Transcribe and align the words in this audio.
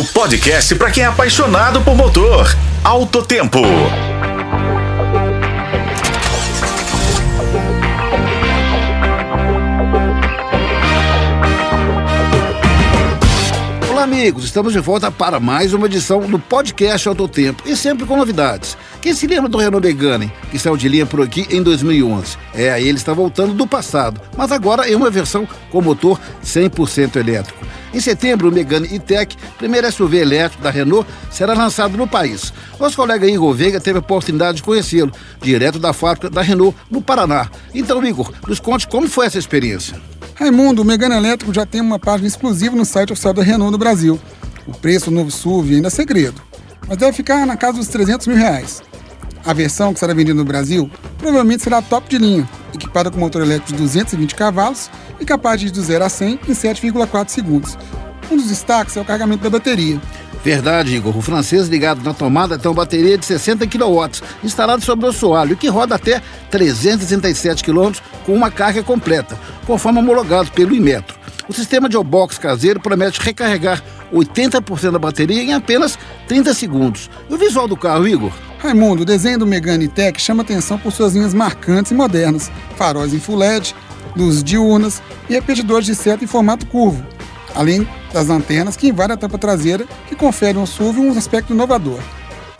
O 0.00 0.04
podcast 0.14 0.74
para 0.76 0.90
quem 0.90 1.02
é 1.02 1.06
apaixonado 1.06 1.82
por 1.82 1.94
motor. 1.94 2.56
Alto 2.82 3.22
Tempo. 3.22 3.60
Olá, 13.90 14.04
amigos. 14.04 14.44
Estamos 14.44 14.72
de 14.72 14.80
volta 14.80 15.10
para 15.10 15.38
mais 15.38 15.74
uma 15.74 15.84
edição 15.84 16.20
do 16.20 16.38
podcast 16.38 17.06
Alto 17.06 17.28
Tempo 17.28 17.64
e 17.66 17.76
sempre 17.76 18.06
com 18.06 18.16
novidades. 18.16 18.78
Quem 19.02 19.12
se 19.12 19.26
lembra 19.26 19.50
do 19.50 19.58
Renault 19.58 19.86
Megane, 19.86 20.32
que 20.50 20.58
saiu 20.58 20.78
de 20.78 20.88
linha 20.88 21.04
por 21.04 21.20
aqui 21.20 21.46
em 21.50 21.62
2011? 21.62 22.38
É, 22.54 22.70
aí 22.70 22.88
ele 22.88 22.96
está 22.96 23.12
voltando 23.12 23.52
do 23.52 23.66
passado, 23.66 24.18
mas 24.34 24.50
agora 24.50 24.88
em 24.88 24.94
uma 24.94 25.10
versão 25.10 25.46
com 25.70 25.82
motor 25.82 26.18
100% 26.42 27.16
elétrico. 27.16 27.79
Em 27.92 28.00
setembro, 28.00 28.48
o 28.48 28.52
Megane 28.52 28.88
E-Tech, 28.92 29.36
primeiro 29.58 29.90
SUV 29.90 30.18
elétrico 30.18 30.62
da 30.62 30.70
Renault, 30.70 31.08
será 31.30 31.54
lançado 31.54 31.96
no 31.96 32.06
país. 32.06 32.52
Nosso 32.78 32.96
colega 32.96 33.26
Igor 33.26 33.52
Veiga 33.52 33.80
teve 33.80 33.98
a 33.98 34.00
oportunidade 34.00 34.58
de 34.58 34.62
conhecê-lo, 34.62 35.12
direto 35.42 35.78
da 35.78 35.92
fábrica 35.92 36.30
da 36.30 36.40
Renault, 36.40 36.76
no 36.90 37.02
Paraná. 37.02 37.50
Então, 37.74 38.04
Igor, 38.04 38.32
nos 38.46 38.60
conte 38.60 38.86
como 38.86 39.08
foi 39.08 39.26
essa 39.26 39.38
experiência. 39.38 40.00
Raimundo, 40.36 40.82
o 40.82 40.84
Megane 40.84 41.16
elétrico 41.16 41.52
já 41.52 41.66
tem 41.66 41.80
uma 41.80 41.98
página 41.98 42.28
exclusiva 42.28 42.76
no 42.76 42.84
site 42.84 43.12
oficial 43.12 43.34
da 43.34 43.42
Renault 43.42 43.72
no 43.72 43.78
Brasil. 43.78 44.18
O 44.66 44.72
preço 44.72 45.10
do 45.10 45.16
novo 45.16 45.30
SUV 45.30 45.74
ainda 45.74 45.88
é 45.88 45.90
segredo, 45.90 46.40
mas 46.86 46.96
deve 46.96 47.12
ficar 47.12 47.44
na 47.44 47.56
casa 47.56 47.78
dos 47.78 47.88
300 47.88 48.26
mil 48.28 48.36
reais. 48.36 48.80
A 49.44 49.52
versão 49.52 49.92
que 49.92 49.98
será 49.98 50.14
vendida 50.14 50.34
no 50.34 50.44
Brasil 50.44 50.90
provavelmente 51.18 51.62
será 51.62 51.82
top 51.82 52.08
de 52.08 52.18
linha, 52.18 52.48
equipada 52.74 53.10
com 53.10 53.18
motor 53.18 53.42
elétrico 53.42 53.72
de 53.72 53.78
220 53.78 54.34
cavalos 54.34 54.90
e 55.18 55.24
capaz 55.24 55.60
de 55.60 55.68
ir 55.68 55.70
do 55.70 55.82
0 55.82 56.04
a 56.04 56.08
100 56.08 56.40
em 56.48 56.52
7,4 56.52 57.28
segundos. 57.28 57.78
Um 58.30 58.36
dos 58.36 58.46
destaques 58.46 58.96
é 58.96 59.00
o 59.00 59.04
carregamento 59.04 59.42
da 59.42 59.50
bateria. 59.50 60.00
Verdade, 60.42 60.96
Igor. 60.96 61.16
O 61.16 61.20
francês 61.20 61.68
ligado 61.68 62.02
na 62.02 62.14
tomada 62.14 62.58
tem 62.58 62.70
uma 62.70 62.76
bateria 62.76 63.18
de 63.18 63.26
60 63.26 63.66
kW, 63.66 64.22
instalado 64.42 64.82
sobre 64.82 65.04
o 65.04 65.10
assoalho, 65.10 65.56
que 65.56 65.68
roda 65.68 65.94
até 65.96 66.22
367 66.50 67.62
km 67.62 67.92
com 68.24 68.34
uma 68.34 68.50
carga 68.50 68.82
completa, 68.82 69.38
conforme 69.66 69.98
homologado 69.98 70.50
pelo 70.52 70.74
Inmetro. 70.74 71.18
O 71.48 71.52
sistema 71.52 71.88
de 71.88 71.98
box 71.98 72.38
caseiro 72.38 72.80
promete 72.80 73.20
recarregar 73.20 73.82
80% 74.12 74.92
da 74.92 74.98
bateria 74.98 75.42
em 75.42 75.52
apenas 75.52 75.98
30 76.28 76.54
segundos. 76.54 77.10
E 77.28 77.34
o 77.34 77.36
visual 77.36 77.68
do 77.68 77.76
carro, 77.76 78.06
Igor? 78.06 78.32
Raimundo, 78.60 79.02
o 79.02 79.06
desenho 79.06 79.38
do 79.38 79.46
Megane 79.46 79.88
Tech 79.88 80.20
chama 80.20 80.42
atenção 80.42 80.78
por 80.78 80.92
suas 80.92 81.14
linhas 81.14 81.32
marcantes 81.32 81.92
e 81.92 81.94
modernas, 81.94 82.50
faróis 82.76 83.14
em 83.14 83.18
full 83.18 83.36
LED, 83.36 83.74
luzes 84.14 84.44
diurnas 84.44 85.02
e 85.30 85.32
repetidores 85.32 85.86
de 85.86 85.94
seta 85.94 86.22
em 86.22 86.26
formato 86.26 86.66
curvo, 86.66 87.02
além 87.54 87.88
das 88.12 88.26
lanternas 88.26 88.76
que 88.76 88.88
invadem 88.88 89.14
a 89.14 89.16
tampa 89.16 89.38
traseira, 89.38 89.86
que 90.06 90.14
conferem 90.14 90.60
ao 90.60 90.66
SUV 90.66 91.00
um 91.00 91.16
aspecto 91.16 91.54
inovador 91.54 92.00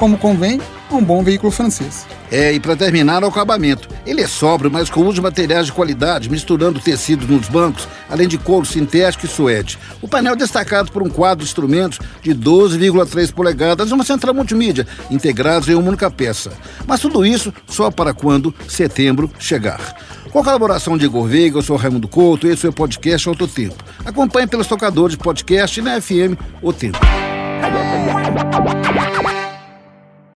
como 0.00 0.16
convém 0.16 0.58
um 0.90 1.04
bom 1.04 1.22
veículo 1.22 1.52
francês. 1.52 2.06
É, 2.32 2.50
e 2.54 2.58
para 2.58 2.74
terminar, 2.74 3.22
o 3.22 3.26
acabamento. 3.26 3.86
Ele 4.10 4.22
é 4.22 4.26
sóbrio, 4.26 4.68
mas 4.68 4.90
com 4.90 5.02
uso 5.02 5.14
de 5.14 5.20
materiais 5.20 5.66
de 5.66 5.72
qualidade, 5.72 6.28
misturando 6.28 6.80
tecidos 6.80 7.28
nos 7.28 7.48
bancos, 7.48 7.86
além 8.08 8.26
de 8.26 8.36
couro 8.38 8.66
sintético 8.66 9.24
e 9.24 9.28
suede. 9.28 9.78
O 10.02 10.08
painel 10.08 10.32
é 10.32 10.36
destacado 10.36 10.90
por 10.90 11.00
um 11.00 11.08
quadro 11.08 11.44
de 11.44 11.48
instrumentos 11.48 12.00
de 12.20 12.34
12,3 12.34 13.32
polegadas 13.32 13.88
e 13.88 13.94
uma 13.94 14.02
central 14.02 14.34
multimídia, 14.34 14.84
integrados 15.12 15.68
em 15.68 15.74
uma 15.74 15.86
única 15.86 16.10
peça. 16.10 16.50
Mas 16.88 16.98
tudo 16.98 17.24
isso 17.24 17.54
só 17.68 17.88
para 17.88 18.12
quando 18.12 18.52
setembro 18.66 19.30
chegar. 19.38 19.94
Com 20.32 20.40
a 20.40 20.44
colaboração 20.44 20.98
de 20.98 21.04
Igor 21.04 21.28
Veiga, 21.28 21.58
eu 21.58 21.62
sou 21.62 21.76
Raimundo 21.76 22.08
Couto 22.08 22.48
e 22.48 22.50
esse 22.50 22.66
é 22.66 22.68
o 22.68 22.72
podcast 22.72 23.28
Alto 23.28 23.46
Tempo. 23.46 23.76
Acompanhe 24.04 24.48
pelos 24.48 24.66
tocadores 24.66 25.16
de 25.16 25.22
podcast 25.22 25.80
na 25.80 26.00
FM 26.00 26.34
O 26.60 26.72
Tempo. 26.72 26.98